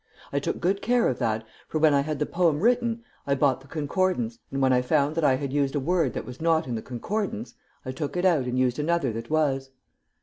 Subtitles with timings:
[0.33, 3.61] I took good care of that, for when I had the poem written, I bought
[3.61, 6.65] the concordance, and when I found that I had used a word that was not
[6.67, 7.53] in the concordance,
[7.85, 9.69] I took it out and used another that was."